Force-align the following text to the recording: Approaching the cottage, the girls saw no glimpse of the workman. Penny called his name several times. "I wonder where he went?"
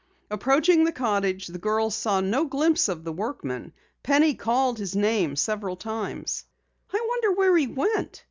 Approaching 0.31 0.83
the 0.83 0.91
cottage, 0.91 1.45
the 1.45 1.59
girls 1.59 1.93
saw 1.93 2.21
no 2.21 2.45
glimpse 2.45 2.89
of 2.89 3.03
the 3.03 3.11
workman. 3.11 3.71
Penny 4.01 4.33
called 4.33 4.79
his 4.79 4.95
name 4.95 5.35
several 5.35 5.75
times. 5.75 6.43
"I 6.91 6.99
wonder 7.07 7.33
where 7.33 7.55
he 7.55 7.67
went?" 7.67 8.19